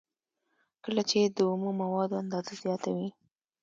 [0.83, 3.09] کله چې د اومو موادو اندازه زیاته وي